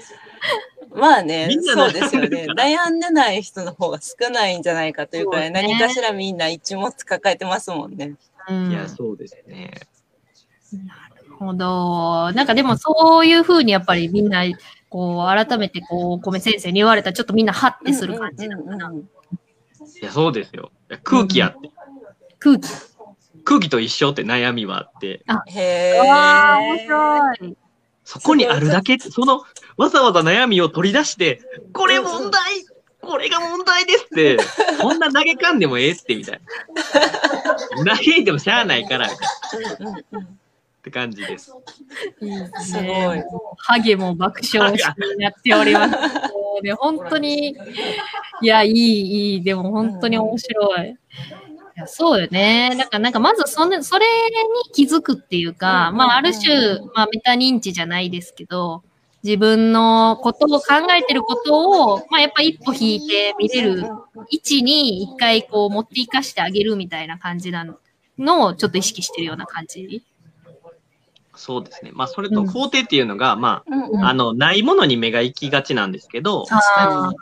[0.94, 8.14] まあねそうですよね 悩んでない人の方が少ないんじゃないかというくらい、ね何かしらみんな一物抱えてますもんね。
[8.48, 9.70] うんいや、そうですね。
[10.72, 12.32] なるほど。
[12.32, 14.42] なんかでもそういうふうにやっぱりみんな、
[14.88, 18.86] こう、改めてこう、米先生に言われたらちょっとみんなハッてする感じなのかな。
[18.86, 19.10] うんうんうん
[20.02, 20.70] いや、そうですよ。
[21.04, 21.70] 空気あって、
[22.38, 22.68] 空気。
[23.44, 26.78] 空気と一緒って悩みはあって、へああ、面え。
[26.84, 27.56] 白い。
[28.04, 29.42] そこにあるだけ、その、
[29.76, 31.40] わざわざ悩みを取り出して、
[31.72, 32.64] これ問題
[33.00, 34.36] これが問題ですって、
[34.80, 36.40] こんな投げかんでもええって、みたい
[37.84, 37.96] な。
[37.96, 39.10] 嘆いてもしゃあないから、っ
[40.82, 41.52] て感じです。
[42.20, 43.24] いいですすごいね。
[43.58, 45.90] ハゲも爆笑してやっております。
[45.90, 47.56] も うね、本当に、
[48.42, 50.90] いや、いい、いい、でも本当に面白い。
[50.90, 50.94] い
[51.76, 52.74] やそうよね。
[52.76, 54.06] だからなんかまずその、それ
[54.66, 58.82] に気づくっていうか、うんまあある種、まあメタ認知じゃないですけど、
[59.22, 63.84] 自分のことを考えてることを、まあやっぱ一歩引いて見れる
[64.30, 67.66] 位置に一回こう持っていかしてあげるみたいな感じな
[68.18, 70.02] のをちょっと意識してるような感じ？
[71.36, 71.90] そうですね。
[71.94, 77.12] まあ、それと肯定っていうのが、まうんうんあ、あの、ないものに目が行きがちなんですけど、確か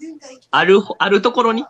[0.50, 1.64] ある、あるところに、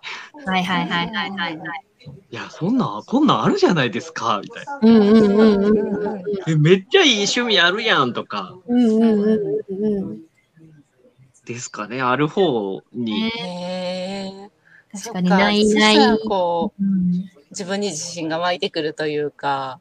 [0.46, 1.87] はいはいはいはいはいはい。
[2.30, 4.78] いや、そんな、こんなんあるじゃないですか、みたいな。
[6.56, 8.54] めっちゃいい趣味あるやん、とか、
[11.44, 12.02] ですかね。
[12.02, 13.30] ある方に。
[13.30, 14.50] へ。
[14.92, 16.18] 確かにないない。
[16.26, 16.82] こう、
[17.50, 19.80] 自分に自信が湧いてくるというか。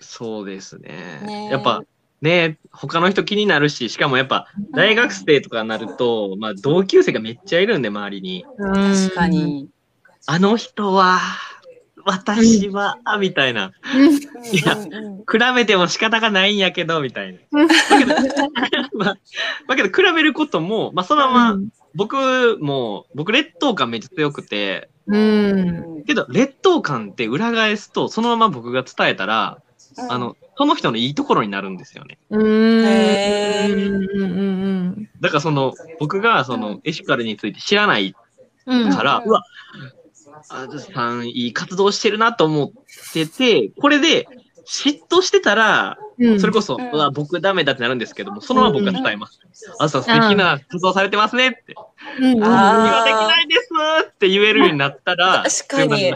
[0.00, 1.20] そうですね。
[1.24, 1.82] ねやっぱ、
[2.22, 8.44] ね、他の人気になるし、しかもやっぱ、大学生とかになると、まあ、同級生がめっちゃいるんで、周りに。
[8.58, 9.28] 確か。
[9.28, 9.68] に。
[10.26, 11.18] あの人は、
[12.06, 13.72] 私は、みたいな。
[14.52, 17.38] いやうんうんうん比べても仕方がないんやけど、みたいな。
[17.50, 18.12] うんだけど、
[18.92, 19.18] まあ、
[19.68, 21.60] だけど比べることも、まあ、そのまま、
[21.94, 26.04] 僕も、僕劣等感めっちゃ強くて、うん。
[26.06, 29.58] けど劣等感って裏返すと、そのまま僕が伝えたら、
[30.10, 32.18] あ、の、その人のいいところになるんですよね。
[32.28, 32.84] うん。
[32.84, 38.14] へーうんうんだからその、僕がそのエシカルについて知らない
[38.66, 38.90] うん。
[38.90, 39.42] から、うんうわ、
[40.48, 42.70] あずさんいい活動してるなと思っ
[43.12, 44.26] てて、これで
[44.66, 46.40] 嫉妬してたら、うん。
[46.40, 49.40] それこそ、うん僕ダメだってなるんですけども、そのまま僕が伝えます。
[49.78, 51.74] あずさん素敵な活動されてますねって。
[52.20, 52.44] うん。
[52.44, 53.68] あー今できないです
[54.08, 56.14] って言えるようになったら、確かに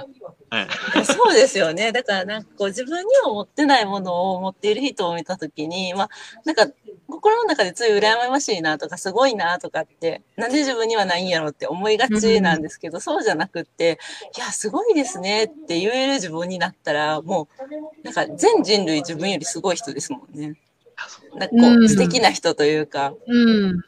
[1.05, 1.93] そうですよね。
[1.93, 6.11] だからなんかこう自分には持ってないものを持っている人を見たときに、まあ
[6.45, 6.67] なんか
[7.09, 13.99] 心の中でつい羨ましいなとかすごいなとかって、なんで自分にはないんやろって思いがちなんですけど、そうじゃなくって、
[14.37, 20.59] いや、すごいですねって言える自分になったら、もうなんか全人類自分よりすごい人ですもんね。
[21.35, 23.15] なんかこう素敵な人というか。
[23.27, 23.81] うん。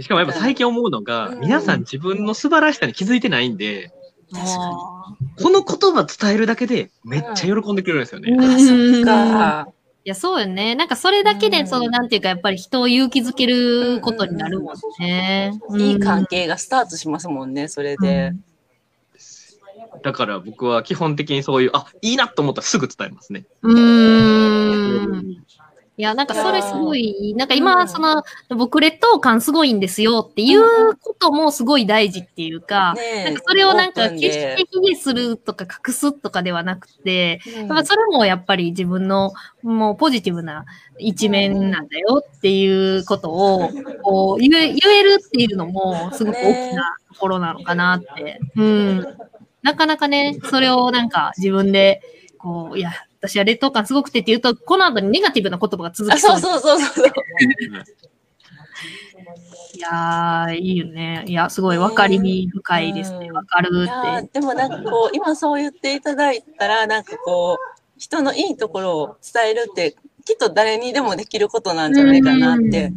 [0.00, 3.92] しかもやっぱ最近思うのが、うん皆さん自分の素晴らしさに気づいてないんで、
[4.32, 8.32] 確かあこの言葉伝えるだけでめっちゃ喜んでくれるんですよね。
[8.32, 9.68] うんあ、そっか。
[10.02, 10.74] いや、そうよね。
[10.74, 15.52] なんかそれだけで、うんその、なんていうか、やっぱり人を勇気づけることになるもんね。
[15.76, 18.32] いい関係がスタートしますもんね、それで。
[20.02, 23.44] だから僕は基本的にそういう、あ、いいなと思ったらすぐ伝えますね。
[23.62, 25.44] うーん。
[26.00, 28.24] いや、なんかそれすごい、なんか今、その、
[28.56, 37.52] 僕劣等感すごいんですよっていうこともすごい大事っていうか、ねなんかそれをなんか決しでて卑下するとか隠すとかではなくて、うん。
[37.52, 40.64] やっぱそれもやっぱり自分のもうポジティブな
[40.98, 43.70] 一面なんだよっていうことを
[44.02, 48.40] こう 言え言えるっていうのもすごく大きなところなのかなって。
[48.56, 49.06] うん。
[49.62, 52.00] なかなかね、それをなんか自分で
[52.38, 56.38] こう、いや、私は劣等感すごくてって言うと、この後にネガティブな言葉が続あ、きそ。
[56.38, 57.12] そううそうそうそう。
[59.74, 61.24] いやー、いいよね。
[61.26, 63.26] いや、すごい分かりみ深いですね。
[63.28, 63.92] うん分かるって。
[64.28, 72.92] ーでもなんかこう、今そう言っていただいたら、なんかこう、人のいいところを伝えるって、きっと誰にでもできることなんじゃないかなって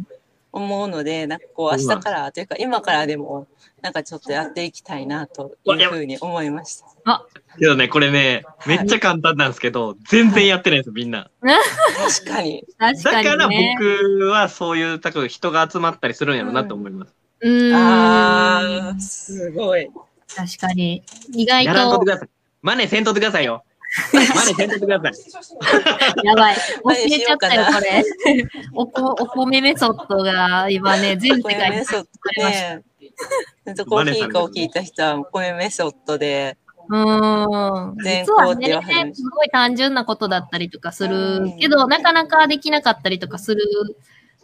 [0.54, 3.48] 思うので、なんかこう、明日から、というか今からでも、
[3.82, 7.26] なんかちょっとやっていきたいな、というふうに思いました。
[7.58, 11.28] けどね、これね、めっちゃ簡単なんですけど、全然やってないんですよ、 みんな。
[11.42, 12.64] 確かに。
[12.78, 13.76] 確かに、だからね。
[13.78, 17.14] 僕はそういう、多分人が集まったりするんやろうなと思います。
[17.40, 17.74] うーん。
[17.74, 19.90] あー、すごい。
[20.34, 21.02] 確かに。
[21.32, 22.28] 意外とやらんとってく、ださい。
[22.62, 23.64] マネせんとってくださいよ。
[24.12, 25.12] マネせんとってください。
[26.26, 26.56] やばい。
[26.56, 26.60] 教
[26.92, 28.04] えちゃったよ、これ。
[28.74, 32.76] おこ、お米メソッドが今ね、全世声界にメソッド作りました。
[32.76, 32.82] ね。
[33.88, 36.56] コーヒーかを聞いた人は、声メソッドで、
[36.88, 37.96] うーん。
[37.98, 43.62] 全実はね、るすごい単純なことだったりとかすうるんけど、なかなかできなかったりとかする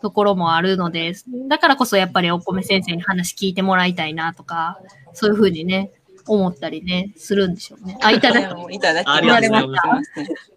[0.00, 1.14] ところもあるので、
[1.48, 4.78] だからこそやっぱりお米先生に話聞いてもらいたいなとか、
[5.12, 5.90] そういうふうにね、
[6.26, 7.98] 思ったりね、するんでしょうね。
[8.02, 10.10] あ、いただきもういただきありがとうございます。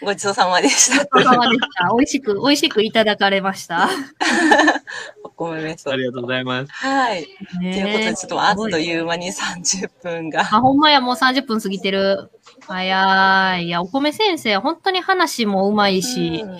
[0.00, 1.04] ごちそうさまでした。
[1.06, 1.88] ごちそうさまでした。
[1.96, 3.88] 美味しく、美味しくいただかれました。
[5.24, 5.92] お米メソッド。
[5.92, 6.72] ありがとうございます。
[6.72, 7.24] はい。
[7.24, 10.42] ということねで、ちょっとあっという間に30分が。
[10.42, 12.30] あ、ほんまや、もう30分過ぎてる。
[12.60, 13.64] 早い。
[13.64, 16.58] いや、お米先生、本当に話もうまいし、うん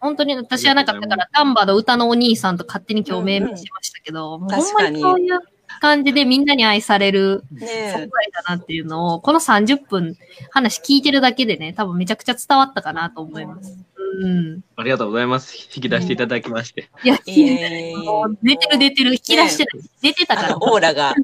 [0.00, 5.40] 本当に私はなんか、だから、丹波の歌のお兄さんと勝手に今日命名しましたけど、もうほんま確かににそういう
[5.80, 8.10] 感じでみんなに愛される存ね在だ
[8.48, 10.16] なっていうのを、この30分
[10.50, 13.76] 話聞いてるだけでね、多分めちゃくちゃ伝わったかなと思います。
[14.22, 14.60] うん。
[14.76, 15.56] ありがとうございます。
[15.56, 16.90] 引き出していただきまして。
[17.02, 17.32] いや、え。
[17.32, 19.84] いえいえいえもう出てる出てる、引き出してない。
[20.02, 20.56] 出てたから。
[20.60, 21.14] オーラが、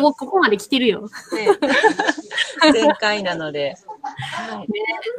[0.00, 1.08] もうここまで来てるよ。
[1.32, 1.48] ね、
[2.72, 3.76] 全開なので。
[4.22, 4.66] はい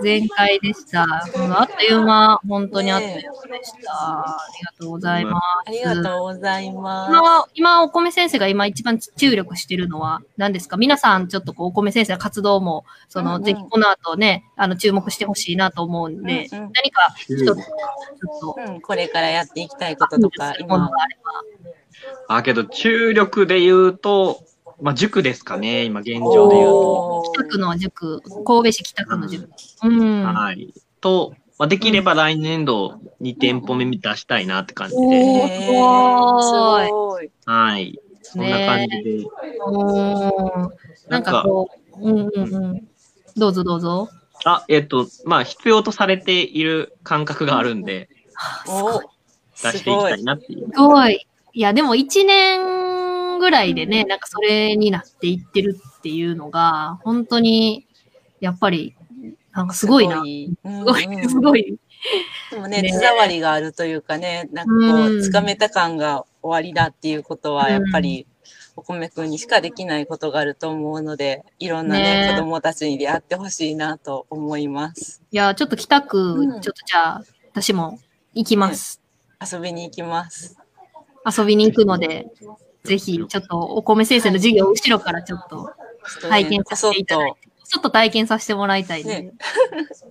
[0.02, 1.04] 前回でした。
[1.36, 3.14] うんあっという間、本当にあっという
[3.50, 3.92] 間でした。
[3.92, 5.44] ありがとうございます。
[5.68, 7.12] ありがとうございます。
[7.12, 10.78] 今、今、お米先生が今一番注力してるのは何ですか？
[10.78, 17.58] 皆さん、ちょっとこう、お米先生の活動も、その、うんうんぜひこの後ね、あの、注目してほしいなと思うんで、うんうん何か一つ、ちょっ
[18.40, 21.18] と、うん、これからやっていきたいこととか、今ものが、あれ
[22.30, 22.36] ば。
[22.38, 24.40] あ、けど、注力で言うと、
[24.82, 27.32] まあ、塾ですかね、今現状で言うと。
[27.34, 29.50] 北区の塾、神戸市北区の塾。
[29.84, 30.24] うん。
[30.24, 30.74] はい。
[31.02, 35.18] と、まあ、できれば来年度2店舗目出したいなって感じおで。
[35.18, 37.32] ーへすごい。
[37.46, 38.00] はい。
[38.22, 39.26] そんな感じで。
[39.66, 40.72] うん。
[41.10, 42.88] なんかこう、うんうんうん。
[43.36, 44.10] どうぞどうぞ。
[44.46, 48.10] あ、えっと、まあ、必要とされている感覚があるんで、
[48.68, 49.02] お
[49.64, 50.70] 出していきたいなっていう。
[50.72, 51.26] すごい。
[51.54, 52.87] いや、でも一年
[53.38, 57.88] ぐらいでね、なんかそれになっていってるっていうのが、本当に、
[58.40, 58.96] やっぱり、
[59.54, 60.18] なんかすごいな。
[60.18, 60.24] す
[60.84, 61.62] ごい、すごい。
[61.62, 61.78] い。
[62.52, 68.28] でもね、ね手触りがあるというかね、なんかこうつかめた感が終わりだっていうことは、やっぱり、
[68.76, 75.24] お米くんにしかできないことがあると思うので、いろんなね、ね子供たちに出会ってほしいなと思います。
[75.32, 78.00] いや、ちょっと北区、うんちょっとじゃあ、私も
[78.36, 79.02] 行きます。
[79.42, 80.58] 遊びに行きます。
[81.26, 82.28] 遊びに行くので、
[82.88, 89.22] ぜひ、ちょっとお米先生の授業を後ろからちょっとちょっとね体験させていただいて、ちょっと体験させてもらいたいね。
[89.22, 89.34] ね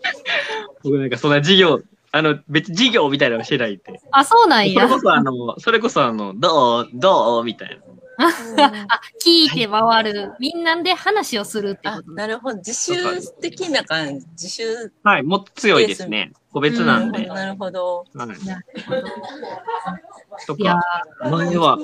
[0.84, 1.80] 僕なんかそんな授業、
[2.12, 4.00] あの、別に授業みたいなのしてないって。
[4.12, 4.94] あ、そうなんやそれ。
[4.94, 7.86] こそあの、それこそあの、どうどうみたいな。
[8.88, 10.32] あ、聞いて回る。
[10.38, 12.58] みんなで話をするってあこ、となるほど。
[12.58, 12.94] 自習
[13.40, 14.26] 的な感じ。
[14.32, 16.32] 自習はい、もっと強いですね。
[16.56, 17.26] 個別なんで。
[17.26, 18.06] なるほど。
[18.14, 18.26] はい。
[18.26, 19.02] なるほど
[20.46, 20.82] とか、
[21.30, 21.78] 前は、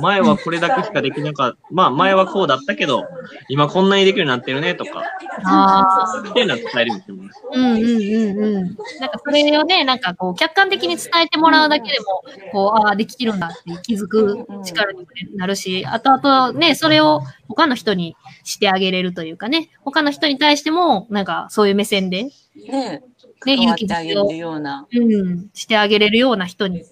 [0.00, 1.58] 前はこれだけしかできなかった。
[1.70, 3.04] まあ、前はこうだったけど、
[3.48, 5.02] 今こんなにできるようになってるね、とか、
[5.44, 7.42] あっていうのは伝えるようにしてます。
[7.52, 8.76] うんうんうんうん。
[9.00, 22.24] なんかそれをね、なんかこう、客観的に伝えてもらうだけでも、こう、ああ、できてるんだって気づく力にもなるし、あとあとね、それを他の人にしてあげれるというかね、他の人に対しても、なんかそういう目線で、
[22.68, 23.02] ね
[23.46, 24.04] ね、勇気づ
[24.50, 24.86] うな。
[24.92, 26.84] うん、してあげれるような人に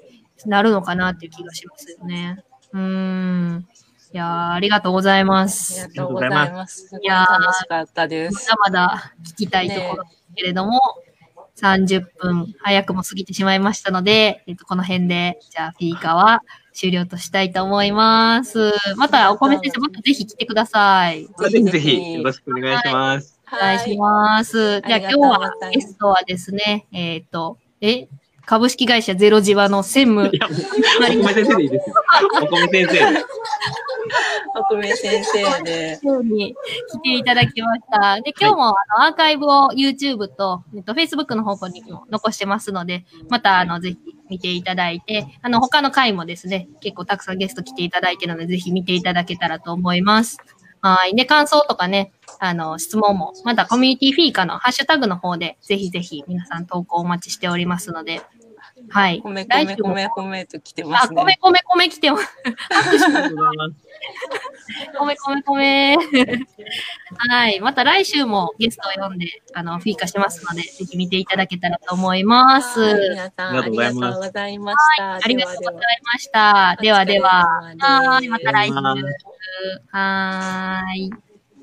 [0.47, 2.43] なるのかなっていう気がしますよね。
[2.73, 3.67] うーん。
[4.15, 5.95] いやーありがとうございまありすが。
[5.95, 6.95] とうございます。
[7.01, 8.51] いいやー楽しかったです。
[8.63, 10.81] まだまだ聞きたいところですけれども、
[11.57, 16.43] 30分早くも過ぎてしまいましたので、えっと、この辺で、じゃあ、フィーカは
[16.73, 18.73] 終了としたいと思います。
[18.97, 21.27] また、お米先生、またぜひ来てください。
[21.27, 23.41] ぜひぜひよろしくお願いします。
[23.42, 24.81] お願いします。
[24.81, 28.09] じゃあ、今日はゲストはですね、えっ、と、え、
[28.45, 31.95] 株式会社ゼロジワの専務い、や、お米先生でいいですよ。
[32.43, 33.25] お米先生。
[34.55, 36.01] お米先生で。
[36.25, 36.55] に
[36.91, 38.21] 来ていただきました。
[38.21, 43.99] で、今日も、あのアーカイブを YouTube と、えっと、Facebook の方向にも残してますので、また、あの、ぜひ
[44.29, 50.39] 見ていただいて、あの、他の回もですね、結構たくさんゲスト来ていただいてるので、ぜひ見ていただけたらと思います。
[50.85, 51.15] はい。
[51.15, 58.21] で、感想とかね、あの、質問も、またコミュニティフィーカのハッシュタグの方で、ぜひぜひ皆さん投稿お待ちしておりますので、
[58.89, 59.21] はい。
[59.23, 61.39] 米来週も米米米と来てまあ、す米ね。
[61.41, 62.29] 米米来てます。
[64.99, 65.97] 米米米。
[67.29, 67.61] はい。
[67.61, 72.81] また来週もゲストを呼んで、あの、フィーカしますので、ぜひ見ていただけたらと思います。
[72.81, 75.15] はい皆さん、ありがとうございました。
[75.15, 76.77] ありがとうございではました。
[76.81, 77.45] ではでは。
[77.79, 78.29] はい。
[78.29, 78.75] また来週。
[79.91, 81.32] はーい。